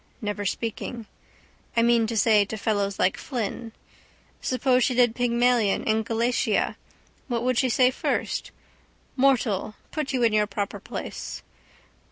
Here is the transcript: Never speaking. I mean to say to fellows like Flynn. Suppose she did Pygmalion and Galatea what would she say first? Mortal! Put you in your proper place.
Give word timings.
Never 0.19 0.47
speaking. 0.47 1.05
I 1.77 1.83
mean 1.83 2.07
to 2.07 2.17
say 2.17 2.43
to 2.45 2.57
fellows 2.57 2.97
like 2.97 3.17
Flynn. 3.17 3.71
Suppose 4.41 4.83
she 4.83 4.95
did 4.95 5.13
Pygmalion 5.13 5.83
and 5.87 6.03
Galatea 6.03 6.75
what 7.27 7.43
would 7.43 7.59
she 7.59 7.69
say 7.69 7.91
first? 7.91 8.49
Mortal! 9.15 9.75
Put 9.91 10.11
you 10.11 10.23
in 10.23 10.33
your 10.33 10.47
proper 10.47 10.79
place. 10.79 11.43